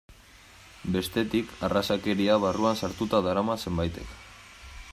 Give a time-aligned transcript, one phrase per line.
[0.95, 4.17] Bestetik, arrazakeria barruan sartuta darama zenbaitek.